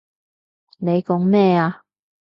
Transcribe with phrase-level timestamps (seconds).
[0.79, 1.83] 你講咩啊？